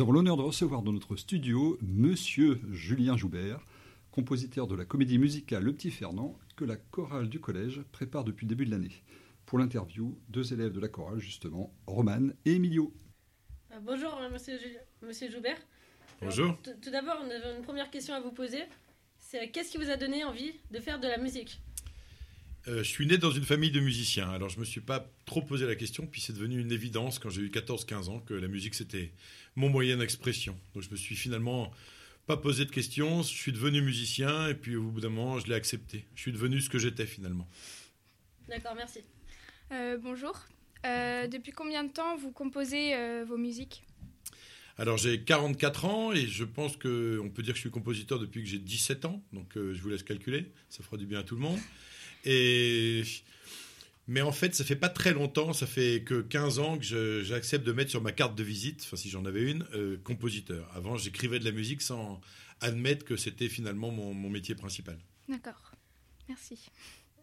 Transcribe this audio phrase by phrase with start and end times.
[0.00, 3.62] Nous avons l'honneur de recevoir dans notre studio Monsieur Julien Joubert,
[4.10, 8.46] compositeur de la comédie musicale Le Petit Fernand, que la chorale du collège prépare depuis
[8.46, 9.02] le début de l'année.
[9.44, 12.94] Pour l'interview, deux élèves de la chorale, justement, Romane et Emilio.
[13.72, 14.58] Euh, bonjour, euh, monsieur,
[15.02, 15.58] monsieur Joubert.
[16.22, 16.56] Bonjour.
[16.80, 18.62] tout d'abord, on une première question à vous poser.
[19.18, 21.60] C'est qu'est-ce qui vous a donné envie de faire de la musique?
[22.68, 25.10] Euh, je suis né dans une famille de musiciens, alors je ne me suis pas
[25.24, 28.34] trop posé la question, puis c'est devenu une évidence quand j'ai eu 14-15 ans que
[28.34, 29.12] la musique c'était
[29.56, 30.58] mon moyen d'expression.
[30.74, 31.72] Donc je me suis finalement
[32.26, 35.46] pas posé de questions, je suis devenu musicien et puis au bout d'un moment je
[35.46, 36.04] l'ai accepté.
[36.14, 37.48] Je suis devenu ce que j'étais finalement.
[38.46, 39.00] D'accord, merci.
[39.72, 40.38] Euh, bonjour.
[40.84, 43.84] Euh, depuis combien de temps vous composez vos musiques?
[44.76, 48.42] Alors j'ai 44 ans et je pense qu'on peut dire que je suis compositeur depuis
[48.42, 51.36] que j'ai 17 ans, donc je vous laisse calculer, ça fera du bien à tout
[51.36, 51.58] le monde.
[52.24, 53.02] Et
[54.10, 57.64] mais en fait, ça fait pas très longtemps, ça fait que 15 ans que j'accepte
[57.64, 60.68] de mettre sur ma carte de visite, enfin si j'en avais une, euh, compositeur.
[60.74, 62.20] Avant, j'écrivais de la musique sans
[62.60, 64.98] admettre que c'était finalement mon, métier principal.
[65.28, 65.70] D'accord,
[66.28, 66.58] merci.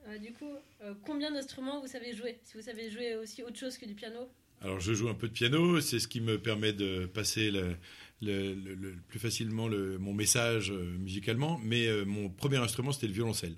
[0.07, 0.49] Euh, du coup,
[0.81, 2.39] euh, combien d'instruments vous savez jouer?
[2.45, 4.29] Si vous savez jouer aussi autre chose que du piano?
[4.61, 8.95] Alors, je joue un peu de piano, c'est ce qui me permet de passer le,
[9.09, 13.57] plus facilement mon message musicalement, mais mon premier instrument, c'était le violoncelle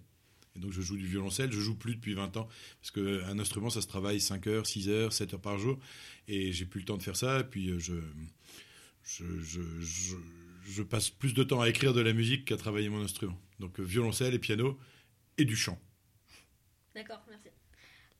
[0.55, 2.47] donc je joue du violoncelle, je joue plus depuis 20 ans,
[2.81, 5.79] parce qu'un instrument, ça se travaille 5 heures, 6 heures, 7 heures par jour,
[6.27, 7.95] et j'ai plus le temps de faire ça, et puis euh, je,
[9.03, 9.61] je,
[10.65, 13.39] je, passe plus de temps à écrire de la musique qu'à travailler mon instrument.
[13.59, 14.77] Donc euh, violoncelle et piano,
[15.37, 15.79] et du chant.
[16.95, 17.49] D'accord, merci.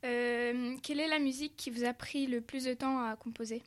[0.06, 3.62] Euh, quelle est la musique qui vous a pris le plus de temps à composer?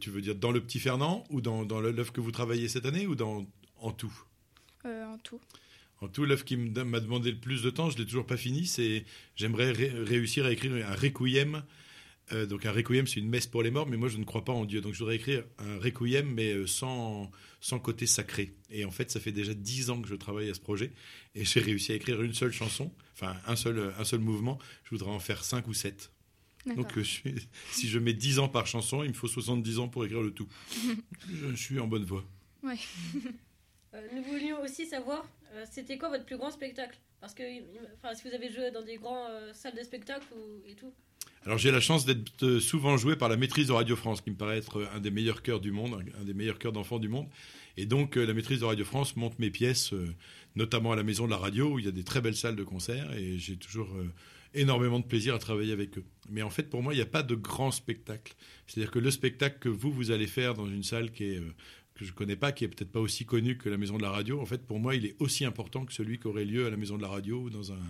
[0.00, 2.86] Tu veux dire dans le Petit Fernand, ou dans, dans l'œuvre que vous travaillez cette
[2.86, 3.44] année, ou dans,
[3.80, 4.14] en tout?
[4.84, 5.40] En tout.
[6.02, 8.66] En tout, l'œuvre qui m'a demandé le plus de temps, je l'ai toujours pas fini,
[8.66, 11.62] c'est j'aimerais réussir à écrire un requiem.
[12.32, 14.44] Euh, donc un requiem, c'est une messe pour les morts, mais moi je ne crois
[14.44, 14.80] pas en Dieu.
[14.80, 18.54] Donc je voudrais écrire un requiem, mais euh, sans, sans côté sacré.
[18.70, 20.92] Et en fait, ça fait déjà dix ans que je travaille à ce projet,
[21.34, 24.58] et j'ai réussi à écrire une seule chanson, enfin un seul, un seul mouvement.
[24.84, 26.10] Je voudrais en faire cinq ou sept.
[26.74, 30.04] Donc euh, si je mets dix ans par chanson, il me faut 70 ans pour
[30.04, 30.48] écrire le tout.
[31.32, 32.24] je, suis en bonne voie.
[32.62, 32.78] Ouais.
[34.14, 36.98] nous voulions aussi savoir euh, c'était quoi votre plus grand spectacle?
[37.20, 40.26] Parce que si vous avez joué dans des grandes euh, salles de spectacle
[40.66, 40.92] et tout.
[41.44, 44.30] Alors j'ai la chance d'être euh, souvent joué par la maîtrise de Radio France, qui
[44.30, 47.08] me paraît être un des meilleurs chœurs du monde, un des meilleurs chœurs d'enfants du
[47.08, 47.28] monde.
[47.76, 49.92] Et donc la maîtrise de Radio France monte mes pièces,
[50.54, 52.56] notamment à la Maison de la Radio, où il y a des très belles salles
[52.56, 53.94] de concert, et j'ai toujours
[54.54, 56.04] énormément de plaisir à travailler avec eux.
[56.30, 58.34] Mais en fait, pour moi, il n'y a pas de grand spectacle.
[58.66, 61.42] C'est-à-dire que le spectacle que vous, vous allez faire dans une salle qui est
[61.96, 64.10] que je connais pas, qui est peut-être pas aussi connu que la Maison de la
[64.10, 66.70] Radio, en fait, pour moi, il est aussi important que celui qui aurait lieu à
[66.70, 67.80] la Maison de la Radio ou dans un,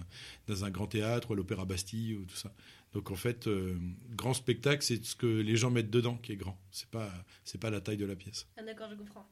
[0.47, 2.55] dans un grand théâtre ou à l'Opéra Bastille ou tout ça.
[2.95, 3.77] Donc, en fait, euh,
[4.11, 6.59] grand spectacle, c'est ce que les gens mettent dedans qui est grand.
[6.71, 7.13] C'est pas,
[7.45, 8.47] c'est pas la taille de la pièce.
[8.57, 9.29] Ah, d'accord, je comprends.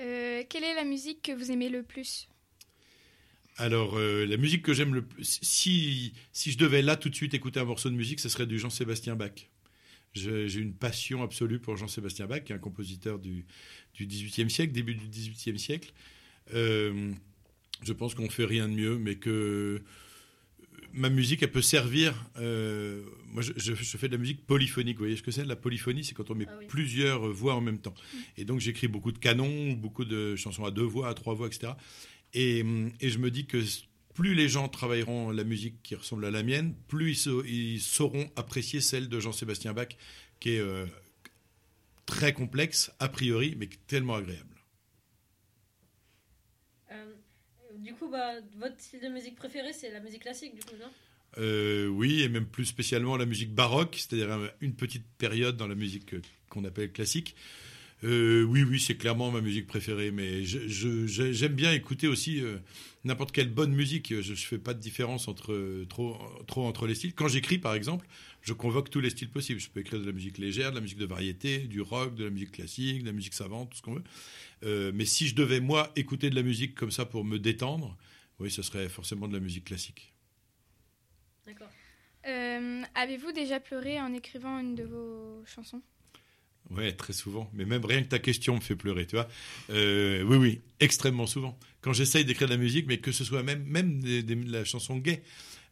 [0.00, 2.28] Euh, quelle est la musique que vous aimez le plus?
[3.56, 7.14] Alors, euh, la musique que j'aime le plus, si, si je devais là tout de
[7.14, 9.32] suite écouter un morceau de musique, ce serait du Jean-Sébastien Bach.
[10.14, 13.46] J'ai une passion absolue pour Jean-Sébastien Bach, qui est un compositeur du,
[13.94, 15.92] du XVIIIe siècle, début du XVIIIe siècle.
[16.54, 17.12] Euh,
[17.82, 19.82] je pense qu'on fait rien de mieux, mais que
[20.92, 22.14] ma musique, elle peut servir.
[22.38, 24.96] Euh, moi, je, fais de la musique polyphonique.
[24.96, 27.60] Vous voyez ce que c'est La polyphonie, c'est quand on met ah plusieurs voix en
[27.60, 27.94] même temps.
[28.36, 31.46] Et donc, j'écris beaucoup de canons, beaucoup de chansons à deux voix, à trois voix,
[31.46, 31.72] etc.
[32.34, 32.64] Et,
[33.00, 33.62] et je me dis que
[34.18, 38.80] plus les gens travailleront la musique qui ressemble à la mienne, plus ils, sauront apprécier
[38.80, 39.90] celle de Jean-Sébastien Bach,
[40.40, 40.86] qui est euh,
[42.04, 44.56] très complexe a priori, mais tellement agréable.
[46.90, 47.12] Euh,
[47.76, 50.90] du coup, bah, votre style de musique préféré, c'est la musique classique, du coup, non?
[51.40, 55.76] Euh, Oui, et même plus spécialement la musique baroque, c'est-à-dire une petite période dans la
[55.76, 56.16] musique
[56.48, 57.36] qu'on appelle classique.
[58.04, 62.58] Euh, oui, oui, c'est clairement ma musique préférée, mais j'aime bien écouter aussi euh,
[63.04, 64.20] n'importe quelle bonne musique.
[64.20, 66.16] Je ne fais pas de différence entre, trop,
[66.46, 67.14] trop entre les styles.
[67.14, 68.06] Quand j'écris, par exemple,
[68.40, 69.58] je convoque tous les styles possibles.
[69.58, 72.24] Je peux écrire de la musique légère, de la musique de variété, du rock, de
[72.24, 74.04] la musique classique, de la musique savante, tout ce qu'on veut.
[74.62, 77.96] Euh, mais si je devais, moi, écouter de la musique comme ça pour me détendre,
[78.38, 80.14] oui, ce serait forcément de la musique classique.
[81.46, 81.70] D'accord.
[82.94, 85.80] Avez-vous déjà pleuré en écrivant une de vos chansons?
[86.70, 87.50] Ouais, très souvent.
[87.54, 89.28] Mais même rien que ta question me fait pleurer, tu vois.
[89.70, 91.58] Euh, oui, oui, extrêmement souvent.
[91.80, 94.98] Quand j'essaye d'écrire de la musique, mais que ce soit même, même de la chanson
[94.98, 95.22] gay,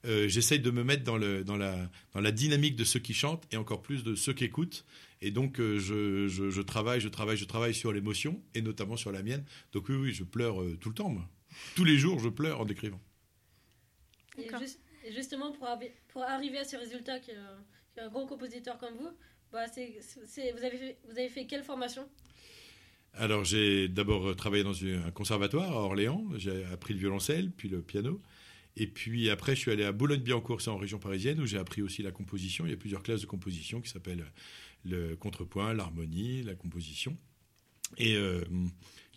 [0.07, 3.13] euh, j'essaye de me mettre dans, le, dans, la, dans la dynamique de ceux qui
[3.13, 4.85] chantent et encore plus de ceux qui écoutent.
[5.21, 9.13] Et donc, euh, je, je, travaille, je travaille, je travaille sur l'émotion et notamment sur
[9.13, 9.45] la mienne.
[9.73, 11.29] Donc, oui, oui, je pleure tout le temps, moi.
[11.75, 13.01] Tous les jours, je pleure en écrivant.
[14.39, 14.49] Et,
[15.13, 15.69] justement, pour,
[16.09, 19.11] pour, arriver à ce résultat, qui est un grand compositeur comme vous,
[19.53, 22.09] bah, vous, avez fait, quelle formation?
[23.15, 26.25] Alors, j'ai d'abord travaillé dans un conservatoire à Orléans.
[26.37, 28.21] J'ai appris le violoncelle, puis le piano.
[28.77, 31.81] Et puis après, je suis allé à Boulogne-Billancourt, c'est en région parisienne, où j'ai appris
[31.81, 32.67] aussi la composition.
[32.67, 34.27] Il y a plusieurs classes de composition qui s'appellent
[34.85, 37.17] le contrepoint, l'harmonie, la composition
[37.97, 38.45] et euh,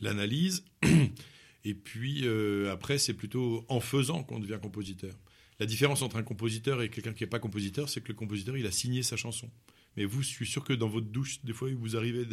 [0.01, 0.63] l'analyse.
[1.65, 5.13] Et puis euh, après, c'est plutôt en faisant qu'on devient compositeur.
[5.59, 8.55] La différence entre un compositeur et quelqu'un qui n'est pas compositeur, c'est que le compositeur,
[8.55, 9.51] il a signé sa chanson.
[9.97, 12.25] Mais vous, je suis sûr que dans votre douche, des fois, vous arrivez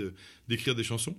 [0.48, 1.18] d'écrire des chansons.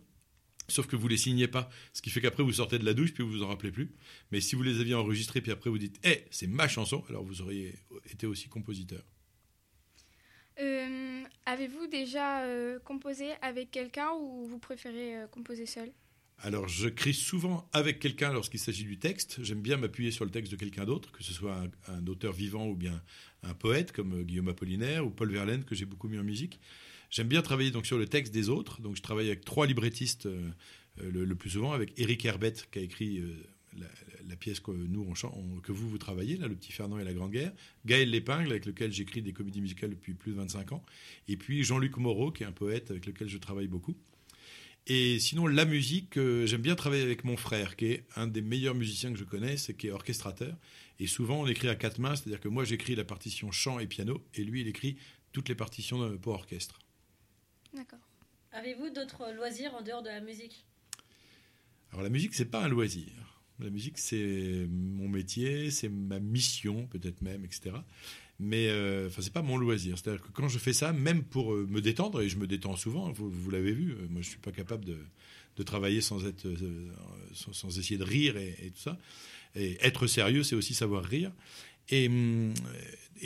[0.70, 3.14] Sauf que vous les signez pas, ce qui fait qu'après vous sortez de la douche
[3.14, 3.90] puis vous vous en rappelez plus.
[4.32, 7.24] Mais si vous les aviez enregistrés puis après vous dites, eh, c'est ma chanson, alors
[7.24, 7.74] vous auriez
[8.12, 9.02] été aussi compositeur.
[10.60, 15.94] Euh, Avez-vous déjà euh, composé avec quelqu'un ou vous préférez euh, composer seul?
[16.40, 19.40] Alors je crie souvent avec quelqu'un lorsqu'il s'agit du texte.
[19.42, 22.68] J'aime bien m'appuyer sur le texte de quelqu'un d'autre, que ce soit un, auteur vivant
[22.68, 23.02] ou bien
[23.42, 26.60] un poète comme euh, Guillaume Apollinaire ou Paul Verlaine que j'ai beaucoup mis en musique.
[27.10, 28.82] J'aime bien travailler donc sur le texte des autres.
[28.82, 30.52] Donc je travaille avec trois librettistes euh,
[31.02, 33.24] euh, le, plus souvent, avec Éric Herbette qui a écrit
[34.28, 35.34] la, pièce que nous on chante,
[35.64, 37.52] que vous vous travaillez là, le Petit Fernand et la Grande Guerre.
[37.86, 40.86] Gaël Lépingle avec lequel j'écris des comédies musicales depuis plus de 25 ans.
[41.28, 43.96] Et puis Jean-Luc Moreau qui est un poète avec lequel je travaille beaucoup.
[44.90, 48.42] Et sinon, la musique, euh, j'aime bien travailler avec mon frère, qui est un des
[48.42, 50.56] meilleurs musiciens que je connaisse et qui est orchestrateur.
[51.00, 53.88] Et souvent, on écrit à quatre mains, c'est-à-dire que moi, j'écris la partition chant et
[53.88, 54.96] piano, et lui, il écrit
[55.34, 56.80] toutes les partitions euh, pour orchestre.
[57.74, 58.00] D'accord.
[58.54, 60.66] Avez-vous d'autres loisirs en dehors de la musique?
[61.92, 63.37] Alors, la musique, c'est pas un loisir.
[63.60, 67.72] La musique, c'est mon métier, c'est ma mission, peut-être même, etc.
[68.40, 69.98] Mais euh, enfin, c'est pas mon loisir.
[69.98, 72.76] C'est-à-dire que quand je fais ça, même pour euh, me détendre, et je me détends
[72.76, 74.98] souvent, vous, vous l'avez vu, euh, moi, je suis pas capable de,
[75.64, 76.92] travailler sans être, euh,
[77.34, 79.00] sans, essayer de rire et, tout ça.
[79.56, 81.32] Et être sérieux, c'est aussi savoir rire.
[81.90, 82.12] Et,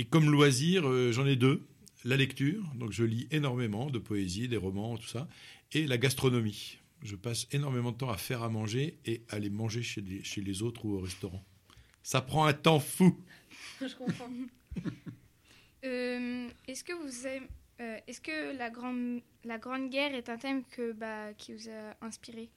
[0.10, 1.62] comme loisir, j'en ai deux.
[2.06, 5.28] La lecture, donc je lis énormément de poésie, des romans, tout ça,
[5.74, 6.78] et la gastronomie.
[7.02, 10.24] Je passe énormément de temps à faire à manger et à aller manger chez les,
[10.24, 11.44] chez les autres ou au restaurant.
[12.04, 13.20] Ça prend un temps fou.
[13.82, 14.30] Je comprends.
[15.84, 17.48] Euh, Est-ce que vous aimez-
[17.80, 21.70] euh, Est-ce que la grande la grande guerre est un thème que bah, qui vous
[21.70, 22.50] a inspiré?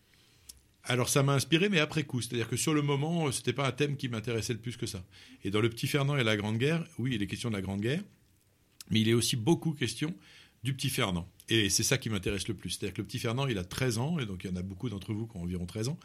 [0.85, 2.21] Alors ça m'a inspiré, mais après coup.
[2.21, 4.85] C'est-à-dire que sur le moment, euh, c'était pas un thème qui m'intéressait le plus que
[4.85, 5.03] ça.
[5.43, 7.63] Et dans Le Petit Fernand et la Grande Guerre, oui, il est question de la
[7.63, 8.03] Grande Guerre,
[8.91, 10.15] mais il est aussi beaucoup question
[10.63, 11.27] du Petit Fernand.
[11.49, 12.71] Et c'est ça qui m'intéresse le plus.
[12.71, 14.63] C'est-à-dire que le Petit Fernand, il a 13 ans, et donc il y en a
[14.63, 15.99] beaucoup d'entre vous qui ont environ 13 ans.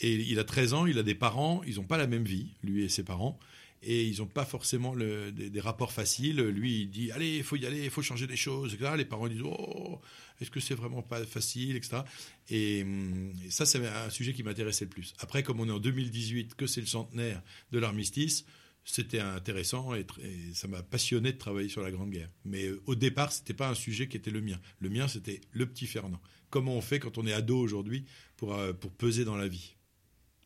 [0.00, 2.54] Et il a 13 ans, il a des parents, ils n'ont pas la même vie,
[2.62, 3.38] lui et ses parents.
[3.82, 6.40] Et ils n'ont pas forcément des rapports faciles.
[6.42, 8.74] Lui, il dit Allez, il faut y aller, il faut changer des choses.
[8.74, 8.92] etc.
[8.96, 10.00] Les parents disent Oh,
[10.40, 12.02] est-ce que c'est vraiment pas facile etc.
[12.50, 15.14] Et, hum, et ça, c'est un sujet qui m'intéressait le plus.
[15.18, 17.42] Après, comme on est en 2018, que c'est le centenaire
[17.72, 18.44] de l'armistice,
[18.84, 20.06] c'était intéressant et,
[20.54, 22.30] ça m'a passionné de travailler sur la Grande Guerre.
[22.44, 24.60] Mais euh, au départ, c'était pas un sujet qui était le mien.
[24.80, 26.20] Le mien, c'était le petit Fernand.
[26.50, 28.04] Comment on fait quand on est ado aujourd'hui
[28.36, 29.76] pour, euh, pour peser dans la vie?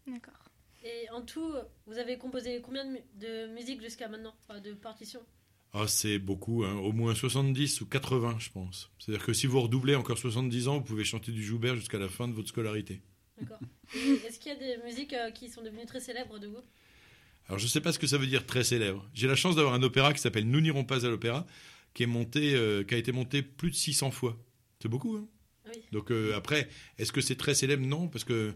[0.07, 0.35] D'accord.
[0.85, 1.55] Et en tout,
[1.87, 4.35] vous avez composé combien de, mu- de musique jusqu'à maintenant?
[4.47, 5.23] Enfin, de partitions?
[5.73, 6.75] Ah, c'est beaucoup, hein.
[6.77, 8.91] au moins 70 ou 80, je pense.
[8.99, 12.09] C'est-à-dire que si vous redoublez encore 70 ans, vous pouvez chanter du Joubert jusqu'à la
[12.09, 13.01] fin de votre scolarité.
[13.41, 13.59] D'accord.
[14.27, 16.61] Est-ce qu'il y a des musiques euh, qui sont devenues très célèbres de vous?
[17.49, 19.09] Alors, je ne sais pas ce que ça veut dire très célèbre.
[19.15, 21.47] J'ai la chance d'avoir un opéra qui s'appelle Nous n'irons pas à l'opéra,
[21.93, 24.37] qui, est monté, euh, qui a été monté plus de 600 fois.
[24.81, 25.27] C'est beaucoup, hein?
[25.67, 25.81] Oui.
[25.93, 26.69] Donc euh, après,
[26.99, 27.87] est-ce que c'est très célèbre?
[27.87, 28.55] Non, parce que,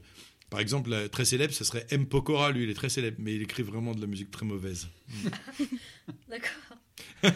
[0.50, 2.06] par exemple, la- très célèbre, ce serait M.
[2.06, 4.88] Pokora, lui, il est très célèbre, mais il écrit vraiment de la musique très mauvaise.
[6.28, 6.50] D'accord.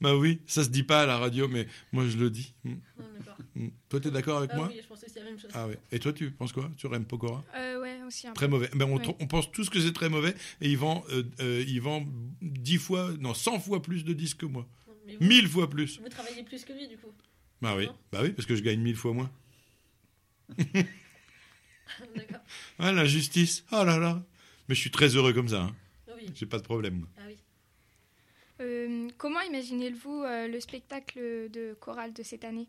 [0.00, 2.52] Bah oui, ça se dit pas à la radio, mais moi je le dis.
[2.64, 3.36] Mm, Ah, D'accord.
[3.54, 3.68] mm.
[3.88, 5.50] Toi, tu es d'accord avec Ah moi oui, je pense que c'est la même chose.
[5.54, 5.78] Ah ouais.
[5.92, 6.70] Et toi, tu penses quoi?
[6.76, 7.04] Sur M.
[7.04, 7.44] Pokora?
[7.56, 8.34] Euh, ouais, aussi un peu.
[8.36, 8.68] Très mauvais.
[8.74, 11.64] Ben, on, tr- on pense tous que c'est très mauvais et il vend, euh, euh,
[11.66, 12.04] il vend
[12.42, 14.66] 10 fois, non, 100 fois plus de disques que moi.
[15.06, 16.00] Mais vous, 1000 fois plus.
[16.00, 17.12] vous travaillez plus que lui, du coup.
[17.62, 17.96] Bah oui, Non.
[18.12, 19.30] bah oui, parce que je gagne 1000 fois moins.
[22.16, 22.40] D'accord.
[22.78, 23.64] Ah, l'injustice.
[23.72, 24.22] Oh là là.
[24.68, 25.62] Mais je suis très heureux comme ça.
[25.62, 25.76] Hein.
[26.08, 26.26] Ah oui.
[26.34, 26.96] J'ai pas de problème.
[27.00, 27.08] moi.
[27.18, 27.33] Ah oui.
[28.64, 31.18] Euh, comment imaginez-vous euh, le spectacle
[31.50, 32.68] de chorale de cette année?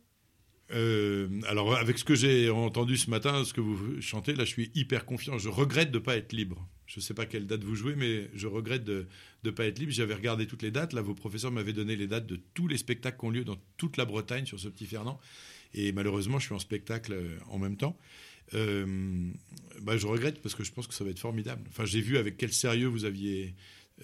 [0.71, 4.49] Euh, alors, avec ce que j'ai entendu ce matin, ce que vous chantez, là, je
[4.49, 5.37] suis hyper confiant.
[5.37, 6.67] Je regrette de ne pas être libre.
[6.87, 9.07] Je ne sais pas quelle date vous jouez, mais je regrette de
[9.43, 9.91] ne pas être libre.
[9.91, 10.93] J'avais regardé toutes les dates.
[10.93, 13.57] Là, vos professeurs m'avaient donné les dates de tous les spectacles qui ont lieu dans
[13.77, 15.19] toute la Bretagne sur ce petit Fernand.
[15.73, 17.15] Et malheureusement, je suis en spectacle
[17.49, 17.97] en même temps.
[18.53, 21.63] Bah, je regrette parce que je pense que ça va être formidable.
[21.69, 23.55] Enfin, j'ai vu avec quel sérieux vous aviez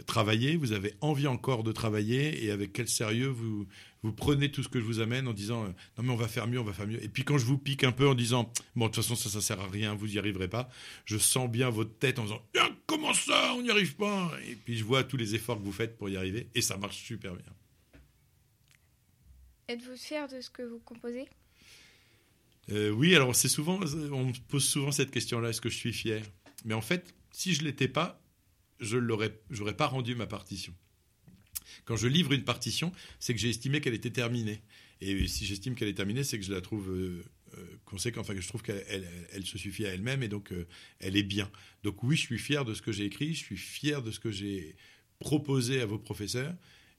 [0.06, 3.68] travaillé, vous avez envie encore de travailler et avec quel sérieux vous,
[4.04, 5.68] vous prenez tout ce que je vous amène en disant euh,
[5.98, 7.04] non mais on va faire mieux, on va faire mieux.
[7.04, 9.30] Et puis quand je vous pique un peu en disant bon de toute façon ça
[9.30, 10.70] ça sert à rien, vous y arriverez pas,
[11.06, 14.32] je sens bien votre tête en disant Ah, comment ça, on n'y arrive pas.
[14.48, 16.78] Et puis je vois tous les efforts que vous faites pour y arriver et ça
[16.78, 17.46] marche super bien.
[19.68, 21.28] êtes-vous fier de ce que vous composez?
[22.70, 23.80] Euh, oui, alors c'est souvent,
[24.12, 26.22] on me pose souvent cette question-là, est-ce que je suis fier?
[26.64, 28.21] Mais en fait, si je l'étais pas,
[28.82, 28.98] je
[29.50, 30.74] j'aurais pas rendu ma partition.
[31.86, 34.62] Quand je livre une partition, c'est que j'ai estimé qu'elle était terminée.
[35.00, 37.24] Et si j'estime qu'elle est terminée, c'est que je la trouve euh,
[37.58, 40.68] euh, conséquente, enfin que je trouve qu'elle elle, se suffit à elle-même et donc euh,
[41.00, 41.50] elle est bien.
[41.84, 44.20] Donc oui, je suis fier de ce que j'ai écrit, je suis fier de ce
[44.20, 44.76] que j'ai
[45.20, 46.56] proposé à vos professeurs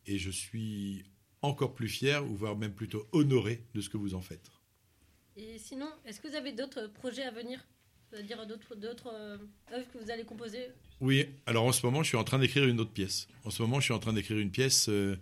[0.06, 1.04] et je suis
[1.42, 4.50] encore plus fier, ou voire même plutôt honoré de ce que vous en faites.
[5.36, 7.66] Et sinon, est-ce que vous avez d'autres projets à venir?
[8.10, 9.38] C'est-à-dire d'autres, d'autres euh,
[9.72, 10.68] œuvres que vous allez composer?
[11.02, 13.26] Oui, alors en ce moment, je suis en train d'écrire une autre pièce.
[13.42, 15.16] En ce moment, je suis en train d'écrire une pièce euh,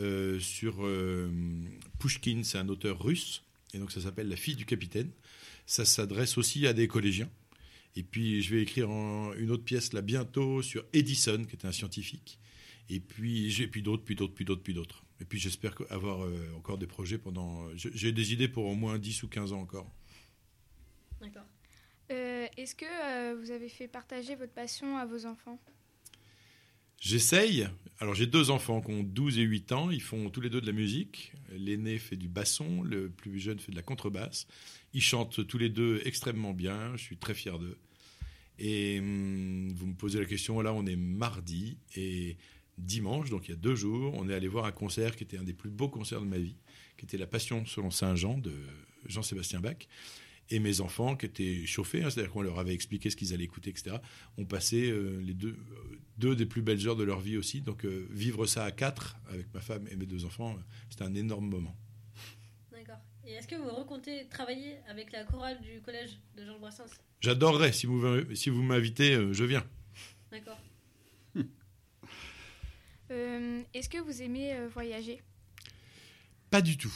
[0.00, 1.30] euh, sur euh,
[1.98, 3.44] Pushkin, c'est un auteur russe,
[3.74, 5.10] et donc ça s'appelle La fille du capitaine.
[5.66, 7.28] Ça s'adresse aussi à des collégiens.
[7.94, 11.72] Et puis, je vais écrire une autre pièce là bientôt sur Edison, qui était un
[11.72, 12.38] scientifique.
[12.88, 15.04] Et puis, j'ai puis d'autres, puis d'autres, puis d'autres, puis d'autres.
[15.20, 17.68] Et puis, j'espère avoir encore des projets pendant.
[17.74, 19.92] J'ai des idées pour au moins 10 ou 15 ans encore.
[21.20, 21.44] D'accord.
[22.48, 25.58] Euh, Est-ce que euh, vous avez fait partager votre passion à vos enfants?
[27.00, 27.68] J'essaye.
[28.00, 29.90] Alors j'ai deux enfants qui ont 12 et 8 ans.
[29.90, 31.32] Ils font tous les deux de la musique.
[31.50, 34.46] L'aîné fait du basson, le plus jeune fait de la contrebasse.
[34.94, 36.96] Ils chantent tous les deux extrêmement bien.
[36.96, 37.78] Je suis très fier d'eux.
[38.58, 42.36] Et hum, vous me posez la question, là on est mardi et
[42.76, 45.38] dimanche, donc il y a deux jours, on est allé voir un concert qui était
[45.38, 46.56] un des plus beaux concerts de ma vie,
[46.96, 48.52] qui était La Passion selon Saint Jean de
[49.06, 49.76] Jean-Sébastien Bach.
[50.50, 53.44] Et mes enfants, qui étaient chauffés, hein, c'est-à-dire qu'on leur avait expliqué ce qu'ils allaient
[53.44, 53.96] écouter, etc.,
[54.38, 57.60] ont passé euh, les deux, euh, deux des plus belles heures de leur vie aussi.
[57.60, 60.56] Donc euh, vivre ça à quatre, avec ma femme et mes deux enfants,
[60.88, 61.76] c'était un énorme moment.
[62.72, 63.00] D'accord.
[63.26, 66.94] Et est-ce que vous recomptez travailler avec la chorale du collège de Jean Brassens?
[67.20, 69.66] J'adorerais, si vous, si vous m'invitez, euh, je viens.
[70.30, 70.58] D'accord.
[73.10, 75.22] Euh, Est-ce que vous aimez euh, voyager?
[76.50, 76.92] Pas du tout.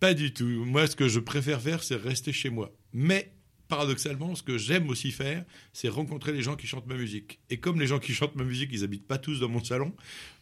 [0.00, 0.44] Pas du tout.
[0.44, 2.72] Moi, ce que je préfère faire, c'est rester chez moi.
[2.92, 3.32] Mais,
[3.66, 7.40] paradoxalement, ce que j'aime aussi faire, c'est rencontrer les gens qui chantent ma musique.
[7.50, 9.92] Et comme les gens qui chantent ma musique, ils habitent pas tous dans mon salon,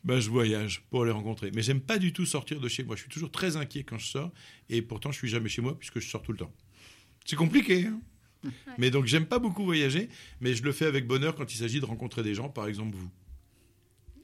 [0.05, 1.51] ben, je voyage pour les rencontrer.
[1.55, 2.97] Mais j'aime pas du tout sortir de chez moi.
[2.97, 4.31] Je suis toujours très inquiet quand je sors.
[4.69, 6.53] Et pourtant, je suis jamais chez moi puisque je sors tout le temps.
[7.25, 8.01] C'est compliqué, hein
[8.77, 10.11] Mais donc, j'aime pas beaucoup voyager,
[10.41, 12.95] mais je le fais avec bonheur quand il s'agit de rencontrer des gens, par exemple
[12.95, 13.11] vous.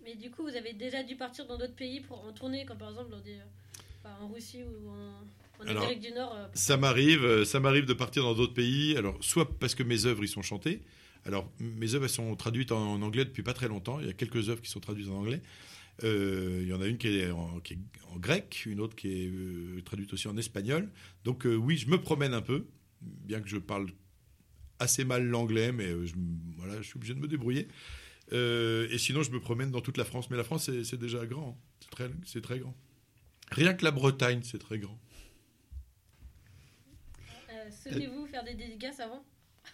[0.05, 2.79] Mais du coup, vous avez déjà dû partir dans d'autres pays pour en tourner, comme
[2.79, 3.39] par exemple dans des,
[4.05, 7.87] en Russie ou en, en Alors, Amérique du Nord euh, Ça m'arrive, euh, ça m'arrive
[7.87, 8.97] de partir dans d'autres pays.
[8.97, 10.83] Alors, soit parce que mes œuvres y sont chantées.
[11.25, 14.01] Alors, mes œuvres elles sont traduites en, en anglais depuis pas très longtemps.
[14.01, 15.41] Il y a quelques œuvres qui sont traduites en anglais.
[16.05, 17.79] Euh, il y en a une qui est en, qui est
[18.11, 20.91] en grec, une autre qui est euh, traduite aussi en espagnol.
[21.25, 22.67] Donc, euh, oui, je me promène un peu,
[23.01, 23.89] bien que je parle
[24.79, 26.15] assez mal l'anglais, mais je,
[26.57, 27.69] voilà, je suis obligé de me débrouiller.
[28.33, 30.31] Et sinon, je me promène dans toute la France.
[30.31, 31.61] Mais la France, c'est déjà grand.
[31.81, 32.75] C'est très, c'est très grand.
[33.53, 34.99] Rien que la Bretagne, c'est très grand.
[37.51, 39.23] euh, Souhaitez-vous faire des dédicaces avant?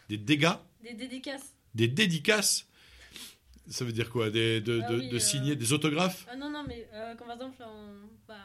[0.09, 0.51] Des dégâts?
[0.83, 2.67] Des dédicaces Des dédicaces?
[3.69, 4.31] Ça veut dire quoi?
[4.31, 6.27] Des, de, Ah de- oui, de euh, signer des autographes?
[6.31, 7.93] Ah non, non, mais euh, comme par exemple, en,
[8.27, 8.37] bah,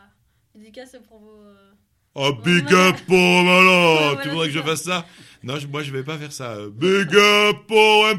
[0.53, 1.41] dédicaces pour vos.
[1.41, 1.71] euh,
[2.15, 2.89] Oh, big voilà.
[2.89, 5.07] up pour Malo Ouais, Tu voilà, voudrais que je fasse ça?
[5.41, 6.51] Non, je- moi je vais pas faire ça.
[6.57, 8.15] Euh, Big up pour un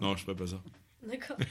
[0.00, 0.62] Non, je ferai pas ça.
[1.02, 1.36] D'accord.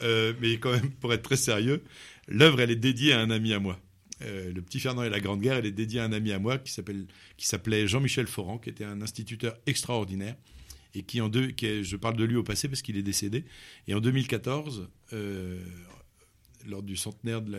[0.00, 1.82] Euh, mais quand même, pour être très sérieux,
[2.28, 3.80] l'œuvre, elle est dédiée à un ami à moi.
[4.22, 6.38] Euh, le petit Fernand et la Grande Guerre, elle est dédiée à un ami à
[6.38, 10.36] moi qui s'appelait Jean-Michel Foran, qui était un instituteur extraordinaire
[10.94, 13.44] et qui en deux, je parle de lui au passé parce qu'il est décédé.
[13.86, 15.60] Et en 2014, euh,
[16.66, 17.52] lors du centenaire de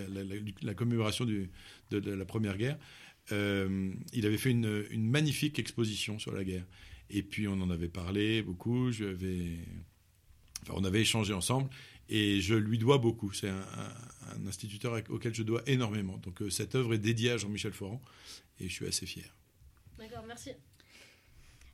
[0.61, 1.47] la, commémoration de
[1.91, 2.77] la Première Guerre,
[3.31, 6.65] euh, il avait fait une, une magnifique exposition sur la guerre.
[7.09, 8.91] Et puis on en avait parlé beaucoup.
[8.91, 9.57] Je vais,
[10.63, 11.69] enfin, on avait échangé ensemble
[12.09, 13.31] et je lui dois beaucoup.
[13.33, 16.17] C'est un, un- un instituteur auquel je dois énormément.
[16.17, 18.01] Donc euh, cette œuvre est dédiée à Jean-Michel Foran
[18.59, 19.25] et je suis assez fier.
[19.97, 20.51] D'accord, merci.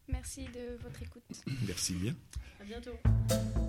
[0.07, 1.23] Merci de votre écoute.
[1.67, 2.15] Merci bien.
[2.59, 3.64] À bientôt.